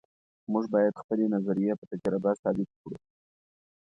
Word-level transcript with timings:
موږ 0.51 0.63
باید 0.73 0.99
خپلې 1.01 1.25
نظریې 1.35 1.73
په 1.79 1.85
تجربه 1.91 2.29
ثابتې 2.41 2.75
کړو. 2.81 2.97